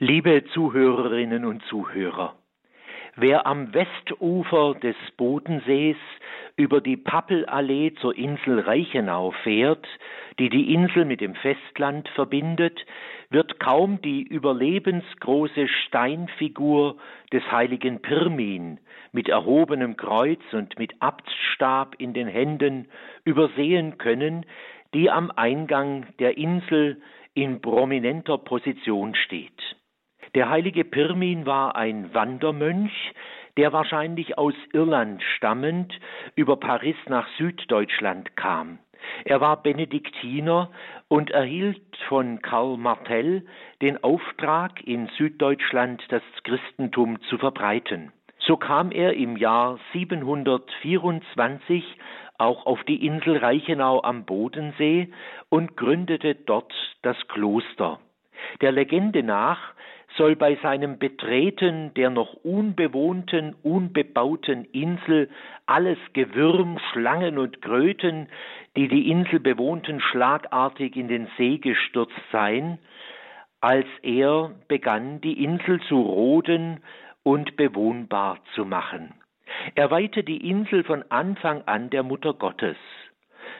Liebe 0.00 0.42
Zuhörerinnen 0.52 1.44
und 1.44 1.62
Zuhörer, 1.66 2.34
wer 3.14 3.46
am 3.46 3.72
Westufer 3.72 4.74
des 4.74 4.96
Bodensees 5.16 5.96
über 6.56 6.80
die 6.80 6.96
Pappelallee 6.96 7.94
zur 8.00 8.16
Insel 8.16 8.58
Reichenau 8.58 9.30
fährt, 9.44 9.86
die 10.40 10.48
die 10.48 10.74
Insel 10.74 11.04
mit 11.04 11.20
dem 11.20 11.36
Festland 11.36 12.08
verbindet, 12.08 12.84
wird 13.30 13.60
kaum 13.60 14.02
die 14.02 14.22
überlebensgroße 14.22 15.68
Steinfigur 15.86 16.96
des 17.32 17.48
heiligen 17.52 18.02
Pirmin 18.02 18.80
mit 19.12 19.28
erhobenem 19.28 19.96
Kreuz 19.96 20.42
und 20.50 20.76
mit 20.76 21.00
Abtstab 21.00 21.94
in 21.98 22.14
den 22.14 22.26
Händen 22.26 22.88
übersehen 23.24 23.96
können, 23.98 24.44
die 24.92 25.08
am 25.08 25.30
Eingang 25.30 26.06
der 26.18 26.36
Insel 26.36 27.00
in 27.34 27.60
prominenter 27.60 28.38
Position 28.38 29.14
steht. 29.14 29.73
Der 30.34 30.50
heilige 30.50 30.84
Pirmin 30.84 31.46
war 31.46 31.76
ein 31.76 32.12
Wandermönch, 32.12 33.12
der 33.56 33.72
wahrscheinlich 33.72 34.36
aus 34.36 34.54
Irland 34.72 35.22
stammend 35.36 35.96
über 36.34 36.56
Paris 36.56 36.96
nach 37.06 37.28
Süddeutschland 37.38 38.34
kam. 38.36 38.80
Er 39.24 39.40
war 39.40 39.62
Benediktiner 39.62 40.72
und 41.06 41.30
erhielt 41.30 41.96
von 42.08 42.42
Karl 42.42 42.76
Martell 42.78 43.46
den 43.80 44.02
Auftrag, 44.02 44.84
in 44.84 45.06
Süddeutschland 45.16 46.02
das 46.08 46.22
Christentum 46.42 47.22
zu 47.28 47.38
verbreiten. 47.38 48.10
So 48.40 48.56
kam 48.56 48.90
er 48.90 49.14
im 49.14 49.36
Jahr 49.36 49.78
724 49.92 51.84
auch 52.38 52.66
auf 52.66 52.82
die 52.84 53.06
Insel 53.06 53.36
Reichenau 53.36 54.02
am 54.02 54.24
Bodensee 54.24 55.12
und 55.48 55.76
gründete 55.76 56.34
dort 56.34 56.72
das 57.02 57.16
Kloster. 57.28 58.00
Der 58.60 58.72
Legende 58.72 59.22
nach 59.22 59.74
soll 60.16 60.36
bei 60.36 60.56
seinem 60.62 60.98
Betreten 60.98 61.92
der 61.94 62.10
noch 62.10 62.34
unbewohnten, 62.44 63.54
unbebauten 63.62 64.64
Insel 64.66 65.28
alles 65.66 65.98
Gewürm, 66.12 66.78
Schlangen 66.92 67.38
und 67.38 67.62
Kröten, 67.62 68.28
die 68.76 68.88
die 68.88 69.10
Insel 69.10 69.40
bewohnten, 69.40 70.00
schlagartig 70.00 70.96
in 70.96 71.08
den 71.08 71.28
See 71.36 71.58
gestürzt 71.58 72.12
sein, 72.30 72.78
als 73.60 73.86
er 74.02 74.50
begann, 74.68 75.20
die 75.20 75.42
Insel 75.42 75.80
zu 75.88 76.00
roden 76.00 76.80
und 77.22 77.56
bewohnbar 77.56 78.38
zu 78.54 78.64
machen. 78.64 79.14
Er 79.74 79.90
weihte 79.90 80.22
die 80.22 80.48
Insel 80.48 80.84
von 80.84 81.04
Anfang 81.10 81.62
an 81.66 81.90
der 81.90 82.02
Mutter 82.02 82.34
Gottes. 82.34 82.76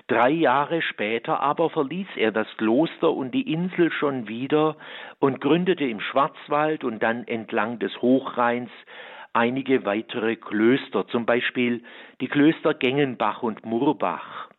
Drei 0.06 0.30
Jahre 0.30 0.82
später 0.82 1.40
aber 1.40 1.70
verließ 1.70 2.08
er 2.16 2.30
das 2.30 2.46
Kloster 2.58 3.10
und 3.10 3.30
die 3.32 3.50
Insel 3.50 3.90
schon 3.90 4.28
wieder 4.28 4.76
und 5.18 5.40
gründete 5.40 5.84
im 5.84 6.00
Schwarzwald 6.00 6.84
und 6.84 7.02
dann 7.02 7.26
entlang 7.26 7.78
des 7.78 8.02
Hochrheins 8.02 8.70
einige 9.32 9.86
weitere 9.86 10.36
Klöster, 10.36 11.08
zum 11.08 11.24
Beispiel 11.24 11.82
die 12.20 12.28
Klöster 12.28 12.74
Gengenbach 12.74 13.42
und 13.42 13.64
Murbach. 13.64 14.50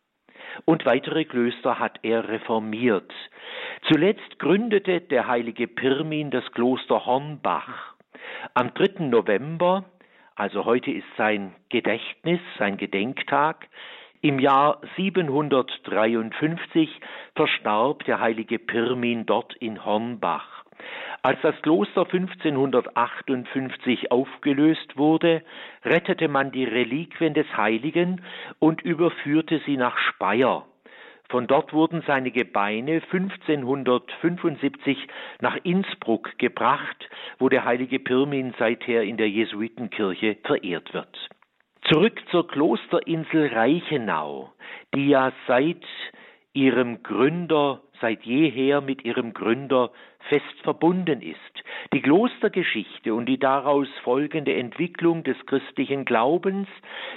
Und 0.64 0.84
weitere 0.84 1.24
Klöster 1.24 1.78
hat 1.78 2.00
er 2.02 2.28
reformiert. 2.28 3.12
Zuletzt 3.88 4.40
gründete 4.40 5.00
der 5.00 5.28
heilige 5.28 5.68
Pirmin 5.68 6.30
das 6.32 6.50
Kloster 6.52 7.06
Hornbach. 7.06 7.94
Am 8.54 8.74
3. 8.74 9.04
November, 9.04 9.84
also 10.34 10.64
heute 10.64 10.90
ist 10.90 11.06
sein 11.16 11.54
Gedächtnis, 11.68 12.40
sein 12.58 12.76
Gedenktag, 12.78 13.68
im 14.26 14.38
Jahr 14.40 14.80
753 14.96 16.90
verstarb 17.36 18.02
der 18.06 18.18
heilige 18.18 18.58
Pirmin 18.58 19.24
dort 19.24 19.54
in 19.54 19.84
Hornbach. 19.84 20.64
Als 21.22 21.40
das 21.42 21.54
Kloster 21.62 22.08
1558 22.10 24.10
aufgelöst 24.10 24.96
wurde, 24.96 25.42
rettete 25.84 26.26
man 26.26 26.50
die 26.50 26.64
Reliquien 26.64 27.34
des 27.34 27.46
Heiligen 27.56 28.20
und 28.58 28.82
überführte 28.82 29.60
sie 29.64 29.76
nach 29.76 29.96
Speyer. 29.96 30.66
Von 31.28 31.46
dort 31.46 31.72
wurden 31.72 32.02
seine 32.04 32.32
Gebeine 32.32 33.02
1575 33.12 35.06
nach 35.40 35.56
Innsbruck 35.62 36.36
gebracht, 36.38 37.08
wo 37.38 37.48
der 37.48 37.64
heilige 37.64 38.00
Pirmin 38.00 38.54
seither 38.58 39.04
in 39.04 39.18
der 39.18 39.30
Jesuitenkirche 39.30 40.38
verehrt 40.42 40.92
wird. 40.94 41.28
Zurück 41.88 42.20
zur 42.32 42.48
Klosterinsel 42.48 43.46
Reichenau, 43.54 44.50
die 44.92 45.06
ja 45.10 45.32
seit 45.46 45.84
ihrem 46.52 47.04
Gründer, 47.04 47.80
seit 48.00 48.24
jeher 48.24 48.80
mit 48.80 49.04
ihrem 49.04 49.32
Gründer 49.32 49.92
fest 50.28 50.60
verbunden 50.64 51.22
ist. 51.22 51.38
Die 51.92 52.02
Klostergeschichte 52.02 53.14
und 53.14 53.26
die 53.26 53.38
daraus 53.38 53.86
folgende 54.02 54.56
Entwicklung 54.56 55.22
des 55.22 55.36
christlichen 55.46 56.04
Glaubens, 56.04 56.66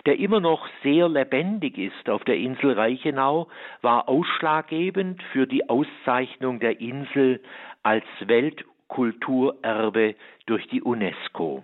der 0.06 0.20
immer 0.20 0.40
noch 0.40 0.68
sehr 0.84 1.10
lebendig 1.10 1.80
ist 1.80 2.08
auf 2.08 2.24
der 2.26 2.38
Insel 2.38 2.74
Reichenau, 2.74 3.48
war 3.82 4.08
ausschlaggebend 4.08 5.24
für 5.32 5.48
die 5.48 5.68
Auszeichnung 5.68 6.60
der 6.60 6.80
Insel 6.80 7.42
als 7.82 8.06
Weltkulturerbe 8.20 10.14
durch 10.46 10.68
die 10.68 10.84
UNESCO. 10.84 11.64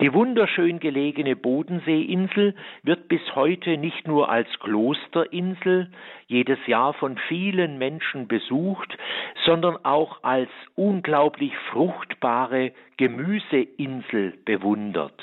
Die 0.00 0.12
wunderschön 0.12 0.80
gelegene 0.80 1.36
Bodenseeinsel 1.36 2.54
wird 2.82 3.08
bis 3.08 3.20
heute 3.34 3.76
nicht 3.76 4.06
nur 4.06 4.28
als 4.28 4.48
Klosterinsel 4.60 5.90
jedes 6.26 6.58
Jahr 6.66 6.94
von 6.94 7.16
vielen 7.28 7.78
Menschen 7.78 8.26
besucht, 8.28 8.96
sondern 9.44 9.76
auch 9.84 10.22
als 10.22 10.50
unglaublich 10.74 11.56
fruchtbare 11.70 12.72
Gemüseinsel 12.96 14.34
bewundert. 14.44 15.20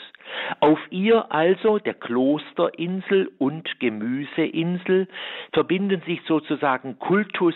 Auf 0.59 0.79
ihr 0.89 1.31
also, 1.31 1.79
der 1.79 1.93
Klosterinsel 1.93 3.31
und 3.37 3.79
Gemüseinsel, 3.79 5.07
verbinden 5.53 6.01
sich 6.05 6.21
sozusagen 6.27 6.97
Kultus 6.99 7.55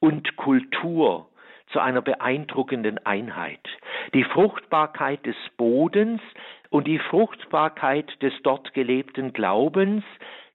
und 0.00 0.36
Kultur 0.36 1.28
zu 1.72 1.80
einer 1.80 2.02
beeindruckenden 2.02 3.04
Einheit. 3.04 3.60
Die 4.14 4.24
Fruchtbarkeit 4.24 5.24
des 5.26 5.36
Bodens 5.56 6.20
und 6.70 6.86
die 6.86 6.98
Fruchtbarkeit 6.98 8.10
des 8.22 8.32
dort 8.42 8.72
gelebten 8.74 9.32
Glaubens 9.32 10.04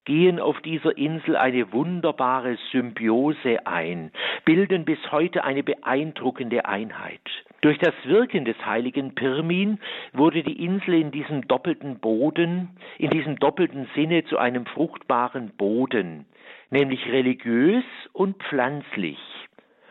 gehen 0.06 0.40
auf 0.40 0.60
dieser 0.62 0.98
Insel 0.98 1.36
eine 1.36 1.74
wunderbare 1.74 2.58
Symbiose 2.72 3.68
ein, 3.68 4.12
bilden 4.46 4.86
bis 4.86 5.00
heute 5.12 5.44
eine 5.44 5.64
beeindruckende 5.64 6.66
Einheit. 6.66 7.20
Durch 7.60 7.78
das 7.80 7.94
Wirken 8.06 8.46
des 8.46 8.56
heiligen 8.66 9.16
Pirmin 9.16 9.80
wurde 10.14 10.44
die 10.44 10.64
Insel 10.64 10.94
in 10.94 11.12
diesem 11.12 11.46
doppelten 11.48 12.00
Boden, 12.00 12.70
in 12.98 13.10
diesem 13.10 13.38
doppelten 13.38 13.90
Sinne 13.96 14.24
zu 14.24 14.38
einem 14.38 14.66
fruchtbaren 14.66 15.52
Boden, 15.58 16.26
nämlich 16.70 17.06
religiös 17.08 17.84
und 18.14 18.42
pflanzlich 18.44 19.20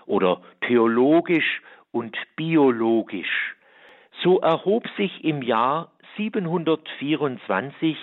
oder 0.07 0.41
theologisch 0.67 1.63
und 1.93 2.17
biologisch. 2.37 3.55
So 4.23 4.41
erhob 4.41 4.89
sich 4.97 5.25
im 5.25 5.43
Jahr 5.43 5.93
724 6.17 7.97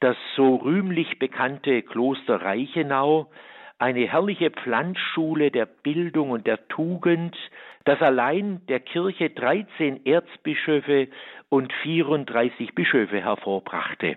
das 0.00 0.16
so 0.34 0.56
rühmlich 0.56 1.18
bekannte 1.18 1.82
Kloster 1.82 2.42
Reichenau, 2.42 3.30
eine 3.78 4.08
herrliche 4.08 4.50
Pflanzschule 4.50 5.50
der 5.50 5.66
Bildung 5.66 6.30
und 6.30 6.46
der 6.46 6.68
Tugend, 6.68 7.36
das 7.84 8.00
allein 8.00 8.60
der 8.68 8.80
Kirche 8.80 9.30
13 9.30 10.04
Erzbischöfe 10.06 11.08
und 11.48 11.72
34 11.82 12.74
Bischöfe 12.74 13.20
hervorbrachte. 13.20 14.16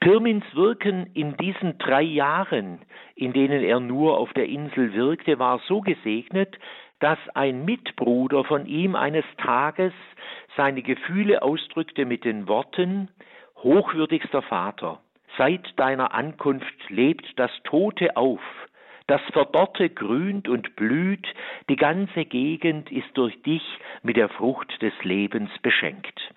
Pirmins 0.00 0.44
Wirken 0.54 1.10
in 1.12 1.36
diesen 1.36 1.76
drei 1.76 2.00
Jahren, 2.00 2.80
in 3.16 3.34
denen 3.34 3.62
er 3.62 3.80
nur 3.80 4.16
auf 4.16 4.32
der 4.32 4.46
Insel 4.48 4.94
wirkte, 4.94 5.38
war 5.38 5.60
so 5.68 5.82
gesegnet, 5.82 6.58
dass 7.00 7.18
ein 7.34 7.66
Mitbruder 7.66 8.44
von 8.44 8.64
ihm 8.64 8.96
eines 8.96 9.26
Tages 9.36 9.92
seine 10.56 10.80
Gefühle 10.80 11.42
ausdrückte 11.42 12.06
mit 12.06 12.24
den 12.24 12.48
Worten 12.48 13.10
Hochwürdigster 13.62 14.40
Vater, 14.40 15.00
seit 15.36 15.78
deiner 15.78 16.14
Ankunft 16.14 16.88
lebt 16.88 17.26
das 17.36 17.50
Tote 17.64 18.16
auf, 18.16 18.40
das 19.06 19.20
Verdorrte 19.32 19.90
grünt 19.90 20.48
und 20.48 20.76
blüht, 20.76 21.26
die 21.68 21.76
ganze 21.76 22.24
Gegend 22.24 22.90
ist 22.90 23.10
durch 23.14 23.42
dich 23.42 23.62
mit 24.02 24.16
der 24.16 24.30
Frucht 24.30 24.80
des 24.80 24.94
Lebens 25.02 25.50
beschenkt. 25.60 26.32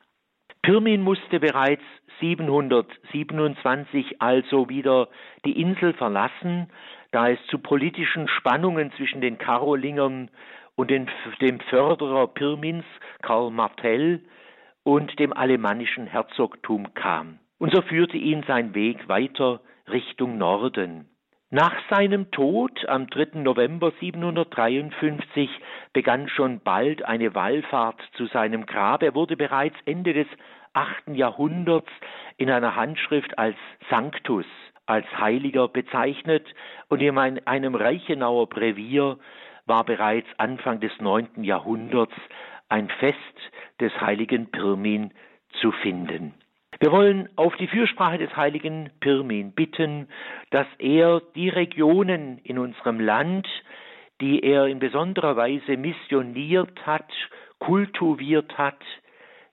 Pirmin 0.64 1.02
musste 1.02 1.42
bereits 1.42 1.84
727 2.22 4.22
also 4.22 4.70
wieder 4.70 5.10
die 5.46 5.60
Insel 5.60 5.94
verlassen, 5.94 6.70
da 7.12 7.30
es 7.30 7.40
zu 7.48 7.60
politischen 7.60 8.30
Spannungen 8.30 8.94
zwischen 8.94 9.20
den 9.20 9.38
Karolingern 9.38 10.32
und 10.76 10.90
den, 10.90 11.10
dem 11.42 11.60
Förderer 11.60 12.28
Pirmins, 12.28 12.86
Karl 13.22 13.52
Martell, 13.52 14.22
und 14.84 15.20
dem 15.20 15.34
alemannischen 15.34 16.08
Herzogtum 16.08 16.94
kam. 16.94 17.40
Und 17.58 17.74
so 17.74 17.82
führte 17.82 18.18
ihn 18.18 18.44
sein 18.48 18.74
Weg 18.74 19.10
weiter 19.10 19.60
Richtung 19.90 20.38
Norden. 20.38 21.10
Nach 21.54 21.76
seinem 21.88 22.32
Tod 22.32 22.84
am 22.90 23.06
3. 23.06 23.42
November 23.44 23.92
753 24.00 25.52
begann 25.94 26.28
schon 26.28 26.62
bald 26.62 27.06
eine 27.06 27.36
Wallfahrt 27.36 28.02
zu 28.18 28.26
seinem 28.26 28.66
Grab. 28.66 29.04
Er 29.04 29.14
wurde 29.14 29.38
bereits 29.38 29.76
Ende 29.86 30.14
des 30.14 30.26
8. 30.74 31.10
Jahrhunderts 31.10 31.92
in 32.38 32.50
einer 32.50 32.76
Handschrift 32.76 33.38
als 33.38 33.56
Sanctus, 33.92 34.48
als 34.88 35.06
Heiliger 35.20 35.68
bezeichnet 35.68 36.44
und 36.90 37.04
in 37.04 37.20
einem 37.20 37.76
Reichenauer 37.76 38.50
Brevier 38.50 39.20
war 39.68 39.84
bereits 39.84 40.30
Anfang 40.38 40.80
des 40.80 41.00
9. 41.00 41.44
Jahrhunderts 41.44 42.16
ein 42.68 42.90
Fest 42.90 43.18
des 43.80 43.94
heiligen 44.02 44.50
Pirmin 44.50 45.14
zu 45.62 45.72
finden. 45.72 46.34
Wir 46.80 46.92
wollen 46.92 47.30
auf 47.36 47.56
die 47.58 47.68
Fürsprache 47.68 48.18
des 48.18 48.36
heiligen 48.36 48.90
Pirmin 49.00 49.52
bitten, 49.54 50.08
dass 50.50 50.68
er 50.80 51.22
die 51.36 51.50
Regionen 51.50 52.40
in 52.44 52.58
unserem 52.58 53.00
Land, 53.00 53.48
die 54.22 54.44
er 54.44 54.68
in 54.68 54.80
besonderer 54.80 55.36
Weise 55.36 55.78
missioniert 55.78 56.86
hat, 56.86 57.12
kultiviert 57.60 58.58
hat, 58.58 58.82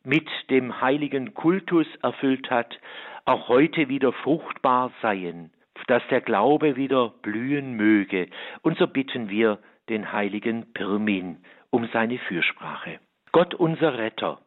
mit 0.02 0.28
dem 0.48 0.80
heiligen 0.80 1.34
Kultus 1.34 1.86
erfüllt 2.02 2.50
hat, 2.50 2.78
auch 3.24 3.48
heute 3.48 3.88
wieder 3.88 4.12
fruchtbar 4.12 4.90
seien, 5.02 5.52
dass 5.86 6.02
der 6.08 6.20
Glaube 6.20 6.76
wieder 6.76 7.12
blühen 7.22 7.74
möge. 7.74 8.28
Und 8.62 8.78
so 8.78 8.86
bitten 8.86 9.28
wir 9.28 9.58
den 9.88 10.12
heiligen 10.12 10.72
Pirmin 10.72 11.38
um 11.70 11.88
seine 11.92 12.18
Fürsprache. 12.18 12.98
Gott 13.32 13.54
unser 13.54 13.98
Retter, 13.98 14.40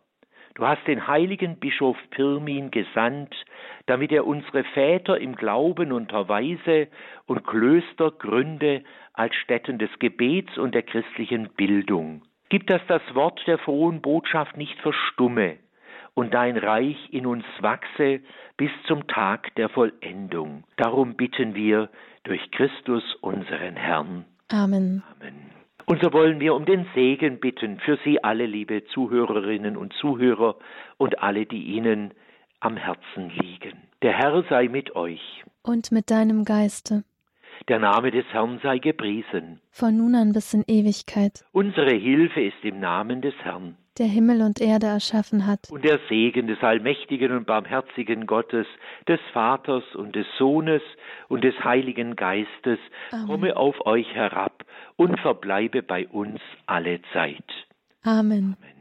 Du 0.55 0.67
hast 0.67 0.85
den 0.88 1.07
heiligen 1.07 1.57
Bischof 1.57 1.97
Pirmin 2.11 2.69
gesandt, 2.69 3.33
damit 3.88 4.11
er 4.11 4.27
unsere 4.27 4.63
Väter 4.63 5.19
im 5.19 5.35
Glauben 5.35 5.91
unterweise 5.91 6.88
und 7.25 7.45
Klöster 7.45 8.11
gründe 8.11 8.83
als 9.13 9.33
Stätten 9.35 9.79
des 9.79 9.89
Gebets 10.00 10.57
und 10.57 10.75
der 10.75 10.83
christlichen 10.83 11.50
Bildung. 11.57 12.21
Gib, 12.50 12.67
dass 12.67 12.81
das 12.88 13.01
Wort 13.15 13.41
der 13.47 13.57
frohen 13.57 14.01
Botschaft 14.01 14.57
nicht 14.57 14.79
verstumme 14.81 15.57
und 16.13 16.35
dein 16.35 16.57
Reich 16.57 16.97
in 17.11 17.25
uns 17.25 17.45
wachse 17.59 18.21
bis 18.55 18.69
zum 18.85 19.07
Tag 19.07 19.55
der 19.55 19.69
Vollendung. 19.69 20.63
Darum 20.77 21.15
bitten 21.15 21.55
wir 21.55 21.89
durch 22.23 22.51
Christus 22.51 23.15
unseren 23.21 23.75
Herrn. 23.75 24.25
Amen. 24.50 25.01
Amen. 25.19 25.62
Und 25.85 26.01
so 26.01 26.13
wollen 26.13 26.39
wir 26.39 26.56
um 26.56 26.65
den 26.65 26.88
Segen 26.94 27.39
bitten 27.39 27.80
für 27.80 27.97
Sie 28.03 28.24
alle, 28.24 28.45
liebe 28.45 28.85
Zuhörerinnen 28.85 29.77
und 29.77 29.94
Zuhörer 29.94 30.56
und 30.97 31.19
alle, 31.19 31.45
die 31.45 31.63
Ihnen 31.63 32.13
am 32.59 32.77
Herzen 32.77 33.30
liegen. 33.30 33.77
Der 34.01 34.13
Herr 34.13 34.44
sei 34.50 34.68
mit 34.68 34.95
euch. 34.95 35.44
Und 35.62 35.91
mit 35.91 36.09
deinem 36.09 36.45
Geiste. 36.45 37.03
Der 37.68 37.80
Name 37.80 38.12
des 38.12 38.25
Herrn 38.31 38.59
sei 38.63 38.77
gepriesen. 38.80 39.59
Von 39.71 39.97
nun 39.97 40.15
an 40.15 40.33
bis 40.33 40.53
in 40.53 40.63
Ewigkeit. 40.68 41.45
Unsere 41.51 41.95
Hilfe 41.95 42.41
ist 42.41 42.63
im 42.63 42.79
Namen 42.79 43.21
des 43.21 43.36
Herrn 43.44 43.77
der 44.00 44.07
Himmel 44.07 44.42
und 44.42 44.60
Erde 44.60 44.88
erschaffen 44.88 45.45
hat. 45.45 45.69
Und 45.69 45.84
der 45.84 46.00
Segen 46.10 46.48
des 46.48 46.62
allmächtigen 46.62 47.31
und 47.31 47.45
barmherzigen 47.45 48.25
Gottes, 48.25 48.68
des 49.07 49.19
Vaters 49.31 49.84
und 49.95 50.16
des 50.16 50.28
Sohnes 50.38 50.81
und 51.28 51.44
des 51.44 51.56
Heiligen 51.63 52.16
Geistes 52.16 52.80
Amen. 53.12 53.28
komme 53.28 53.57
auf 53.57 53.86
euch 53.86 54.13
herab 54.13 54.63
und 54.95 55.19
verbleibe 55.19 55.84
bei 55.84 56.07
uns 56.07 56.40
alle 56.66 57.01
Zeit. 57.13 57.45
Amen. 58.04 58.57
Amen. 58.60 58.73